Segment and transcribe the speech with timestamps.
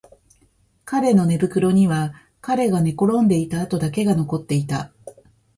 [0.83, 4.91] 彼の寝袋には彼が寝転んでいた跡だけが残っていた